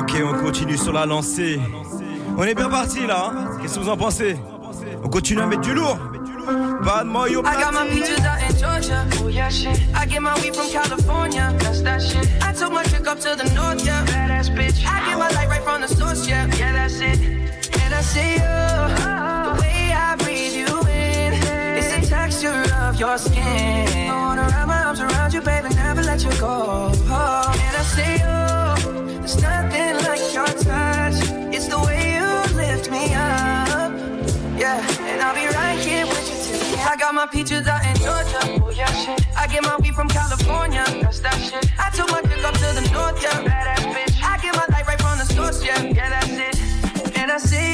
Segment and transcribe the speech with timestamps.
[0.00, 1.60] Ok, on continue sur la lancée.
[2.38, 4.34] On est bien parti là, hein Qu'est-ce que vous en pensez?
[5.04, 5.98] On continue à mettre du lourd
[6.82, 9.04] Bad Mario I got my peaches out in Georgia.
[9.22, 9.78] Oh yeah, shit.
[9.94, 11.54] I get my weed from California.
[11.58, 12.26] That's that shit.
[12.42, 14.06] I took my chick up to the north, yeah.
[14.06, 14.82] Badass bitch.
[14.86, 16.46] I get my light right from the source, yeah.
[16.56, 17.20] Yeah, that's it.
[17.82, 18.56] And I see you.
[19.44, 21.34] The way I breathe you in.
[21.76, 24.08] It's the texture of your skin.
[24.08, 26.90] I wanna wrap my arms around you, baby, never let you go.
[26.90, 28.69] Oh, and I see you.
[28.92, 31.18] There's nothing like your touch.
[31.54, 33.92] It's the way you lift me up.
[34.58, 36.88] Yeah, and I'll be right here with you till.
[36.88, 38.62] I got my peaches out in Georgia.
[38.64, 39.26] Oh yeah, shit.
[39.36, 40.84] I get my weed from California.
[41.02, 41.70] That's that shit.
[41.78, 43.42] I took my chick up to the north, yeah.
[43.42, 44.22] Badass bitch.
[44.22, 45.82] I get my light right from the source, yeah.
[45.82, 47.18] Yeah, that's it.
[47.18, 47.69] And I see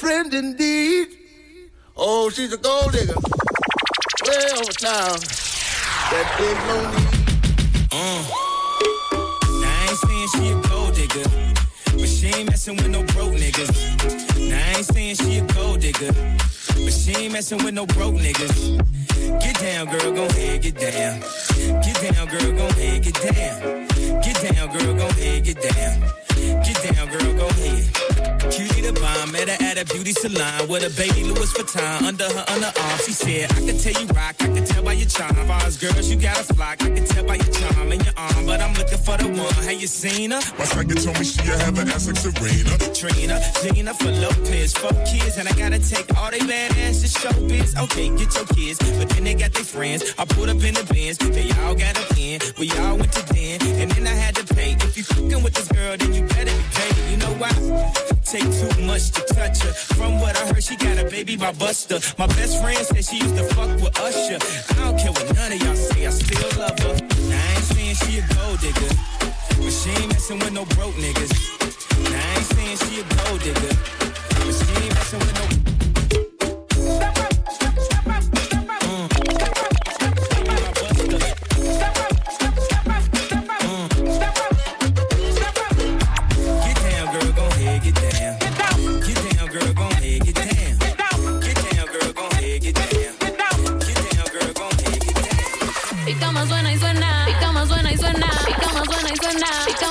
[0.00, 1.08] Friend indeed.
[1.94, 3.12] Oh, she's a gold digger.
[4.24, 5.20] Way over town.
[6.08, 7.04] That big lonely.
[7.92, 8.24] Uh.
[9.60, 11.28] Now I ain't saying she a gold digger,
[11.98, 14.48] but she ain't messing with no broke niggas.
[14.48, 18.14] Now I ain't saying she a gold digger, but she ain't messing with no broke
[18.14, 18.80] niggas.
[19.42, 21.20] Get down, girl, go ahead, get down.
[21.84, 23.86] Get down, girl, go ahead, get down.
[24.22, 26.00] Get down, girl, go ahead, get down.
[26.64, 27.99] Get down, girl, go ahead.
[28.60, 32.24] Cutie the bomb, met her at a beauty salon with a baby Louis Vuitton under
[32.24, 32.98] her underarm.
[33.06, 35.34] She said, I can tell you rock, I can tell by your charm.
[35.48, 38.44] Fars girls, you got a flock, I can tell by your charm and your arm.
[38.44, 39.54] But I'm looking for the one.
[39.64, 40.42] Have you seen her?
[40.58, 42.76] My second told me she have an ass like Serena.
[42.92, 47.32] Trina, Gina for Lopez, four kids, and I gotta take all they badass to show
[47.48, 47.74] biz.
[47.76, 50.12] Okay, get your kids, but then they got their friends.
[50.18, 52.40] I put up in the bins, they all got a pen.
[52.58, 54.76] We all went to den, and then I had to pay.
[54.84, 56.28] If you fucking with this girl, then you
[58.30, 59.72] Take too much to touch her.
[59.72, 61.98] From what I heard, she got a baby by Buster.
[62.16, 64.38] My best friend said she used to fuck with Usher.
[64.70, 66.94] I don't care what none of y'all say, I still love her.
[67.28, 68.94] Now I ain't saying she a gold digger,
[69.58, 71.32] but she ain't messing with no broke niggas.
[72.04, 75.59] Now I ain't saying she a gold digger, but she ain't messing with no.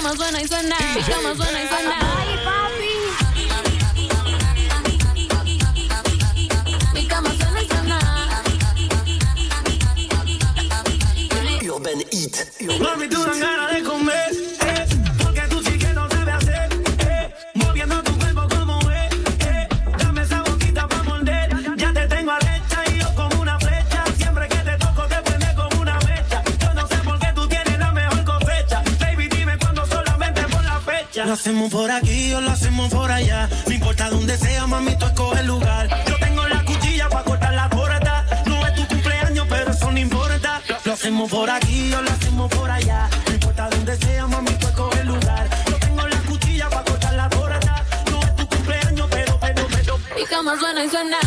[0.09, 1.99] Y cómo suena y suena, y cómo suena y suena.
[2.17, 2.93] Ay, papi.
[6.95, 7.37] Y cómo y
[7.67, 7.99] suena.
[11.71, 12.35] Urban Heat.
[12.81, 14.31] Mami, tú dan ganas de comer,
[31.39, 35.39] hacemos por aquí o lo hacemos por allá, no importa dónde sea, mami, tú escoge
[35.39, 39.71] el lugar, yo tengo la cuchilla pa' cortar la torta, no es tu cumpleaños, pero
[39.71, 43.95] eso no importa, lo hacemos por aquí o lo hacemos por allá, no importa dónde
[43.95, 48.19] sea, mami, tú escoge el lugar, yo tengo la cuchilla pa' cortar la torta, no
[48.19, 51.17] es tu cumpleaños, pero, pero, pero, Y cómo suena y suena.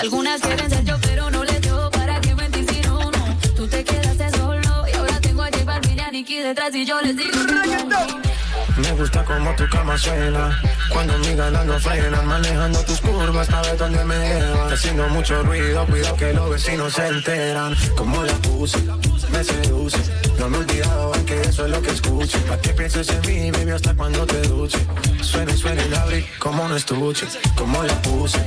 [0.00, 3.36] Algunas quieren ser yo, pero no les dio para que mentir si no, no.
[3.54, 7.02] Tú te quedaste solo y ahora tengo a J Balvin y a detrás y yo
[7.02, 7.38] les digo.
[8.78, 10.58] Me gusta como tu cama suena
[10.90, 15.84] Cuando mi ganas no frenan Manejando tus curvas ver dónde me llevan Haciendo mucho ruido,
[15.86, 17.76] cuido que los vecinos se enteran.
[17.96, 18.78] Como la puse,
[19.30, 19.98] me seduce.
[20.38, 22.38] No me he olvidado que eso es lo que escucho.
[22.46, 24.78] Pa' que pienses en mí, baby, hasta cuando te duche.
[25.20, 27.26] Suena y suena y la abrí como un estuche.
[27.54, 28.40] Como la puse,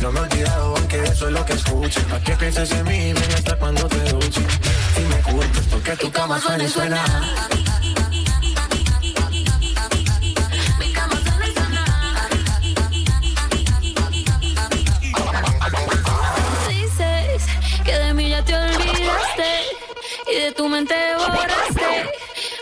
[0.00, 2.00] no me he olvidado, aunque eso es lo que escucho.
[2.08, 4.40] Pa' que pienses en mí, ven hasta cuando te ducho.
[4.96, 7.04] Y me culpes porque tu cama suena y suena.
[16.68, 17.42] Dices
[17.84, 19.50] que de mí ya te olvidaste
[20.30, 22.12] y de tu mente borraste.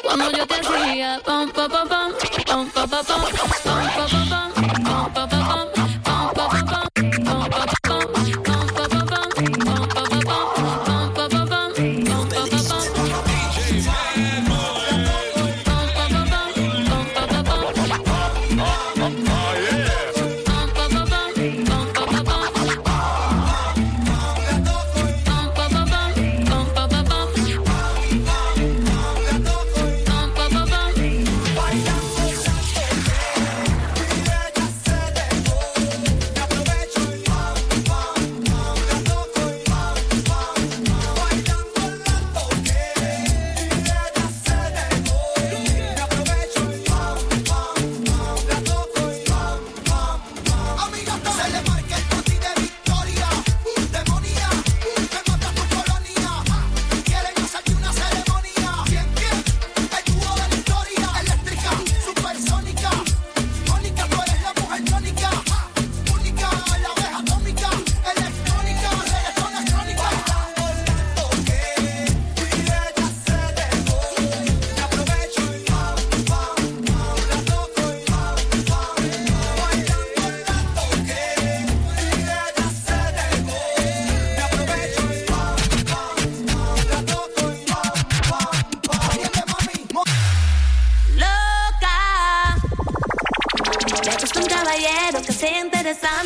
[0.03, 2.13] Cuando yo te hacía pam, pam, pam, pam,
[2.47, 3.25] pam, pam, pam, pam,
[3.95, 4.50] pam, pam, pam.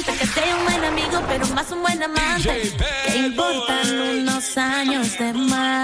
[0.04, 2.72] Interesante, que sea un buen amigo, pero más un buen amante.
[3.06, 5.83] Que importan unos años de más.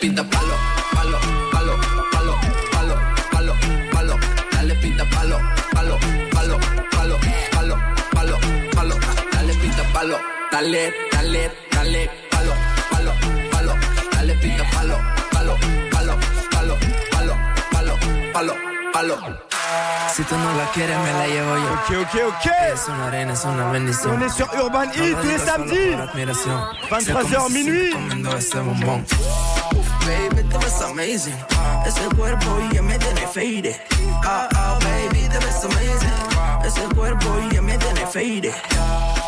[0.00, 0.54] Pinta palo,
[0.94, 1.18] palo,
[1.52, 1.76] palo,
[2.10, 2.34] palo,
[2.72, 2.94] palo,
[3.30, 3.54] palo,
[3.92, 4.16] palo.
[4.52, 5.38] Dale pinta palo,
[5.72, 5.98] palo,
[6.32, 6.58] palo,
[6.90, 7.16] palo,
[7.52, 7.76] palo,
[8.10, 8.36] palo,
[8.74, 8.96] palo.
[9.32, 10.18] Dale pinta palo,
[10.50, 12.52] dale, dale, dale, palo,
[12.90, 13.12] palo,
[13.50, 13.74] palo.
[14.12, 14.96] Dale pinta palo,
[15.32, 15.56] palo,
[15.90, 16.16] palo,
[16.50, 16.76] palo,
[17.12, 17.34] palo,
[17.70, 17.94] palo,
[18.32, 18.54] palo,
[18.92, 19.16] palo.
[20.14, 21.72] Si tú no la quieres, me la llevo yo.
[21.72, 22.46] Ok, ok, ok.
[22.74, 24.14] Es una reine, es una bendición.
[24.14, 25.96] On est sur Urban Heat tous les samedis.
[26.90, 27.94] 23h minuit.
[30.10, 31.38] Baby, te ves amazing.
[31.86, 33.76] Ese cuerpo ya me tiene faded.
[34.24, 36.18] Ah, ah, baby, te ves amazing.
[36.64, 38.54] Ese cuerpo ya me tiene faded.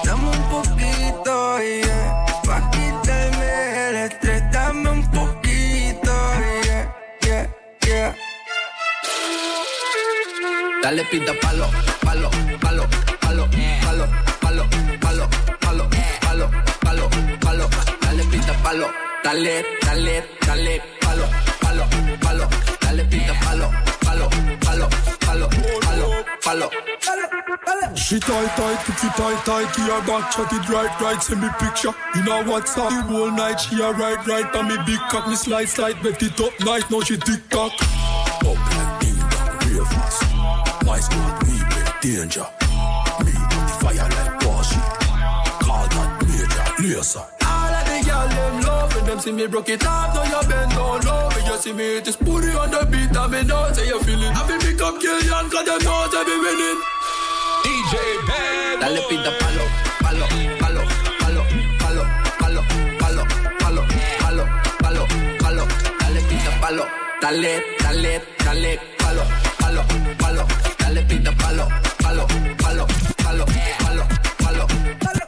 [0.04, 2.26] Dame un poquito, yeah.
[2.44, 4.42] Pa' quitarme el estrés.
[4.50, 6.12] Dame un poquito,
[6.64, 7.46] yeah, yeah,
[7.86, 8.16] yeah.
[10.82, 11.68] Dale pinta palo,
[12.02, 12.28] palo,
[12.60, 12.88] palo,
[13.20, 13.46] palo,
[13.84, 14.06] palo,
[14.40, 14.66] palo,
[15.00, 15.28] palo,
[15.60, 15.88] palo,
[16.20, 16.50] palo,
[16.82, 17.08] palo,
[17.40, 17.68] palo.
[18.00, 18.88] Dale pinta palo,
[19.22, 21.26] dale, dale, dale, palo,
[21.60, 21.84] palo,
[22.20, 22.48] palo,
[22.80, 24.28] dale pita palo, palo,
[24.60, 24.88] palo,
[25.20, 25.48] palo,
[25.80, 26.70] palo, palo.
[27.94, 31.48] She tight, tight, kitty tight, tight, to her back, chat it right, right, send me
[31.58, 31.94] picture.
[32.14, 35.28] You know what's up, the whole night, she a right, right, and me big cock,
[35.28, 37.72] me slide, slide, bet it up night, now she tick tock.
[38.42, 40.22] Up like ding dong, real fast.
[40.84, 42.46] My squad, we play danger.
[43.24, 44.80] Me, the fire like washi.
[45.60, 47.41] Call that major, laser.
[49.12, 50.14] Them see me broke it off.
[50.14, 51.28] Now you bend down low.
[51.34, 54.00] When you see me hit this booty on the beat, and me know say you
[54.02, 54.32] feeling.
[54.32, 56.80] I be pick up Killian, cause them know they be winning.
[57.62, 57.92] DJ
[58.26, 59.64] Bad Dale pita palo,
[60.04, 60.26] palo,
[60.60, 60.82] palo,
[61.20, 61.42] palo,
[61.84, 62.02] palo,
[62.40, 62.62] palo,
[63.00, 63.22] palo,
[63.60, 63.82] palo,
[64.22, 64.44] palo,
[64.80, 65.04] palo,
[65.42, 65.64] palo,
[66.00, 66.84] dale pita palo,
[67.20, 68.12] dale, dale,
[68.44, 69.24] dale, palo,
[69.60, 69.82] palo,
[70.18, 70.42] palo,
[70.78, 71.64] dale pita palo,
[72.02, 72.24] palo,
[72.62, 72.86] palo,
[73.22, 73.44] palo,
[73.78, 74.04] palo,
[74.38, 74.66] palo.
[75.02, 75.21] Ey,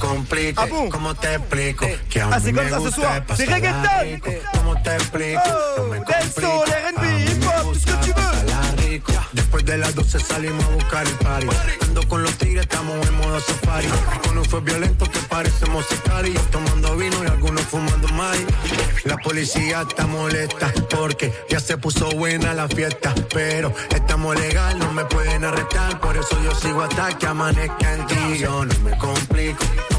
[0.00, 1.86] bon ¿cómo te explico?
[2.10, 4.30] Que a mí me gusta pasarla rico.
[4.54, 5.42] ¿Cómo te explico?
[5.76, 6.64] no me Oh, complico.
[6.86, 9.12] A mí me gusta pasarla rico.
[9.32, 11.46] Después de las 12 salimos a buscar el party.
[11.82, 13.88] Ando con los tigres, estamos en modo safari.
[14.26, 16.32] Con un fue violento que parecemos sicari.
[16.50, 18.46] Tomando vino y algunos fumando mai.
[19.04, 23.14] La policía está molesta porque ya se puso buena la fiesta.
[23.32, 26.00] Pero estamos legal, no me pueden arrestar.
[26.00, 28.38] Por eso yo sigo hasta que amanezca en ti.
[28.38, 29.64] Yo no me complico,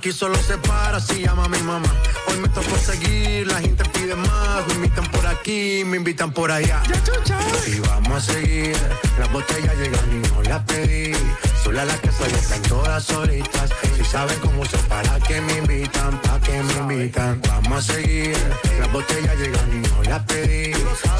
[0.00, 1.94] Aquí solo se para si llama mi mamá.
[2.26, 4.66] Hoy me tocó seguir, la gente pide más.
[4.68, 6.82] Me invitan por aquí, me invitan por allá.
[7.66, 8.74] Y vamos a seguir.
[9.18, 11.12] Las botellas llegan y no las pedí.
[11.62, 13.70] Sola la casa ya están todas solitas.
[13.94, 17.38] Si saben cómo se para que me invitan, pa' que me invitan.
[17.46, 18.38] Vamos a seguir.
[18.78, 20.72] Las botellas llegan y no las pedí.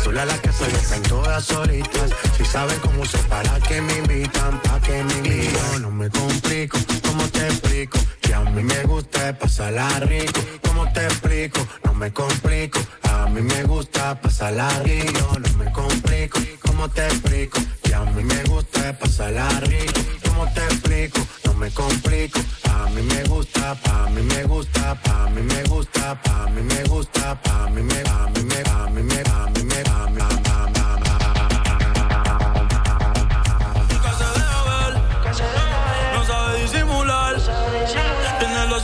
[0.03, 2.11] Sola la casa ya están todas solitas.
[2.39, 5.73] Si saben cómo se para que me invitan, pa' que me invitan.
[5.73, 7.99] Yo no me complico, ¿cómo te explico?
[8.31, 10.41] Que a mí me gusta pasarla rico.
[10.63, 11.67] ¿Cómo te explico?
[11.83, 12.79] No me complico.
[13.03, 15.37] A mí me gusta pasarla rico.
[15.37, 16.39] No me complico.
[16.65, 17.59] ¿Cómo te explico?
[17.83, 20.01] Que a mí me gusta pasarla rico.
[20.29, 21.19] ¿Cómo te explico?
[21.45, 22.39] No me complico.
[22.71, 26.85] A mí me gusta, pa' mí me gusta, pa' mí me gusta, pa' mí me
[26.85, 30.23] gusta, pa' mí me, pa' mí me, pa' mí me, pa' mí me, pa' mí
[30.23, 30.40] me,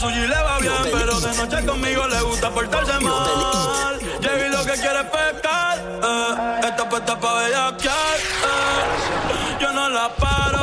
[0.09, 3.99] Y le va bien, pero de noche conmigo le gusta portarse mal.
[3.99, 6.61] Llegué lo que quiere es pescar, eh.
[6.63, 9.57] Esta puesta pa' bellaquear, eh.
[9.59, 10.56] Yo no la paro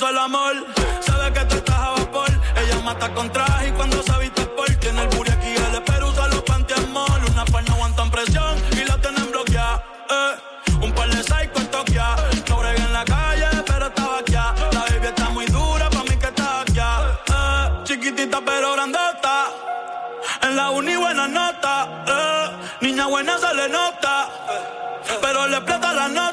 [0.00, 0.54] hizo el amor.
[1.00, 2.30] Sabe que tú estás a vapor.
[2.56, 6.08] Ella mata con traje y cuando se viste por tiene el booty aquí, el espero
[6.08, 7.20] usa los pantiamol.
[7.30, 9.84] Una par no aguantan presión y la tienen bloqueada.
[10.10, 12.16] Eh, un par de psycho en Tokia.
[12.48, 14.32] No bregué en la calle, pero estaba aquí.
[14.32, 16.80] La baby está muy dura, pa' mí que está aquí.
[16.80, 19.50] Eh, chiquitita pero grandota.
[20.42, 21.72] En la uni buena nota.
[22.06, 22.46] Eh,
[22.80, 24.30] niña buena se le nota.
[25.20, 26.29] Pero le explota la nota.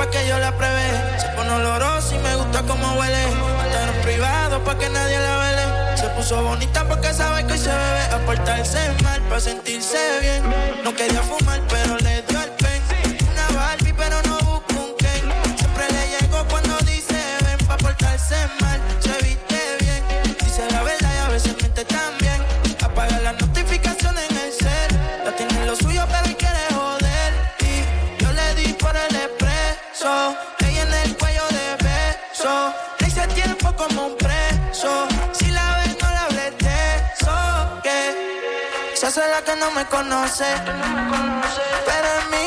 [0.00, 0.86] Pa' que yo la pruebe.
[1.18, 3.22] Se pone olorosa y me gusta como huele.
[3.66, 5.64] Estar en privado pa' que nadie la vele.
[5.96, 8.02] Se puso bonita porque sabe que hoy se bebe.
[8.14, 10.42] A portarse mal pa' sentirse bien.
[10.84, 12.22] No quería fumar, pero le
[39.00, 40.44] se hace la que no me conoce.
[41.86, 42.39] Pero en mi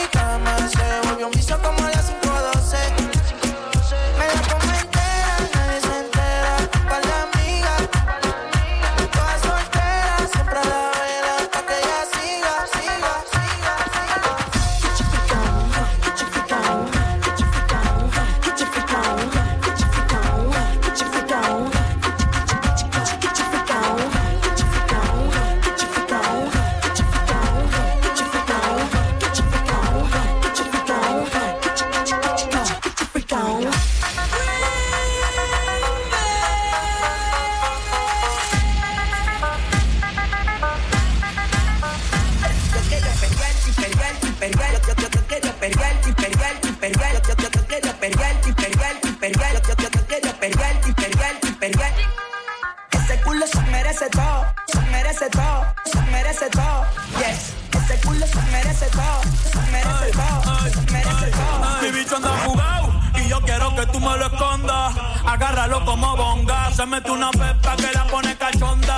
[66.84, 68.98] Se mete una pepa que la pone cachonda.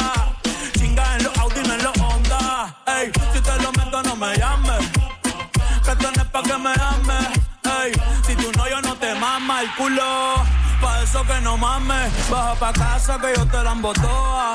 [0.76, 2.76] Chinga en los Audi, no en los Honda.
[2.88, 4.90] Ey, si te lo meto, no me llames.
[5.86, 7.28] Que tienes pa' que me ames.
[7.84, 7.92] Ey,
[8.26, 10.34] si tú no, yo no te mama el culo.
[10.82, 12.12] Pa' eso que no mames.
[12.28, 14.54] Baja pa' casa que yo te la embotoa.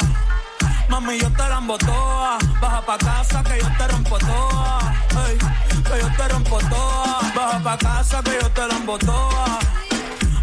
[0.89, 2.37] Mami, yo te la embotoa.
[2.61, 4.93] Baja pa' casa que yo te rompo toa.
[5.29, 7.21] Ey, que yo te rompo toa.
[7.37, 9.61] Baja pa' casa que yo te la embotoa.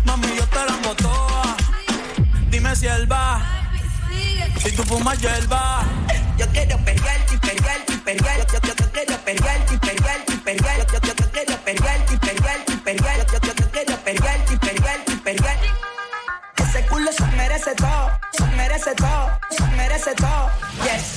[0.06, 1.27] Mami, yo te la embotoa.
[4.68, 5.86] Si tú fumas hierba.
[6.38, 8.54] Yo quiero perrearte, perrearte, perrearte.
[8.54, 10.94] Yo, yo, quiero perrearte, perrearte, perrearte.
[10.94, 13.32] Yo, yo, quiero perrearte, perrearte, perrearte.
[13.32, 15.68] Yo, yo, quiero perrearte, perrearte, perrearte.
[16.58, 20.52] Ese culo se merece todo, se merece todo, se merece todo.
[20.84, 21.17] Yes,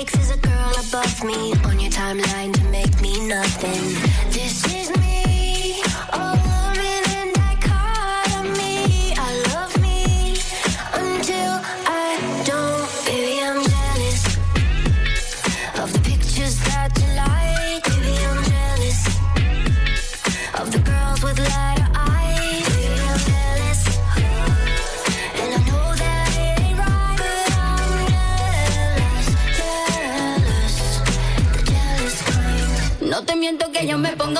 [0.00, 4.09] takes is a girl above me on your timeline to make me nothing.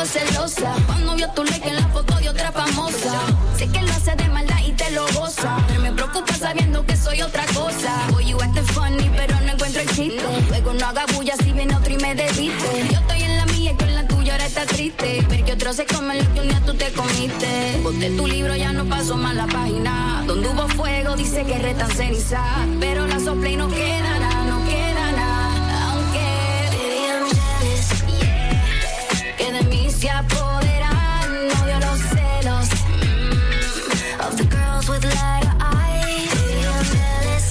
[0.05, 0.75] Celosa.
[0.87, 3.13] Cuando vio tu like en la foto de otra famosa.
[3.57, 5.57] Sé que lo hace de maldad y te lo goza.
[5.69, 8.07] Pero me preocupa sabiendo que soy otra cosa.
[8.11, 10.23] Boy, you acting funny, pero no encuentro el chiste.
[10.49, 12.89] Luego no haga bulla si viene otro y me desviste.
[12.91, 15.25] Yo estoy en la mía y en la tuya, ahora estás triste.
[15.29, 17.81] Ver que otro se come lo que un día tú te comiste.
[17.83, 20.25] Boté tu libro, ya no paso más la página.
[20.27, 22.41] Donde hubo fuego, dice que restan ceniza
[22.79, 24.30] Pero la sople y no queda nada,
[30.01, 32.69] se apoderan los celos
[34.19, 35.05] of the girls with
[35.61, 36.31] eyes
[36.89, 37.51] jealous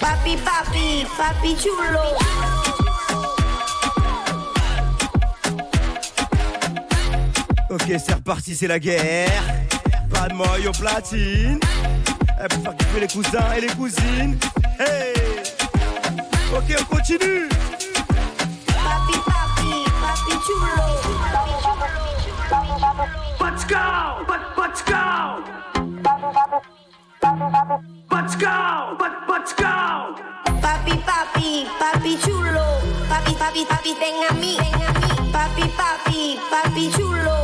[0.00, 2.04] papi papi papi chulo
[7.70, 9.42] Ok, c'est reparti, c'est la guerre.
[10.08, 10.34] Pas de
[10.78, 11.58] platine.
[12.40, 14.38] Eh, pour faire kiffer les cousins et les cousines.
[14.78, 15.14] Hey
[16.56, 17.48] Ok, on continue
[18.66, 20.88] Papi, papi, papi chulo.
[23.40, 25.44] Let's go, but let's go.
[28.10, 28.96] Let's go,
[29.28, 30.16] let's go.
[30.60, 32.66] Papi, papi, papi chulo.
[33.08, 35.32] Papi, papi, papi, tenga mí, tenga mí.
[35.32, 37.43] Papi, papi, papi chulo.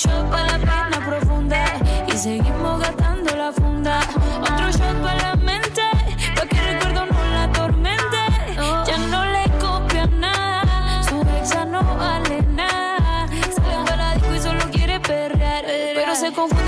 [0.00, 1.64] shot para la pena profunda
[2.06, 4.00] y seguimos gastando la funda.
[4.40, 5.82] Otro shot para la mente,
[6.34, 8.20] para que el recuerdo no la atormente.
[8.58, 8.84] Oh.
[8.86, 13.28] Ya no le copia nada, su ex ya no vale nada.
[13.54, 16.59] Sale para la disco y solo quiere perrear, pero se confunde